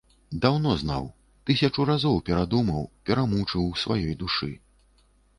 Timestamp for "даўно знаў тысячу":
0.43-1.83